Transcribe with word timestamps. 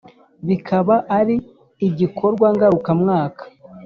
bikaba 0.47 0.95
ari 1.19 1.35
igikorwa 1.87 2.47
ngarukamwaka. 2.55 3.43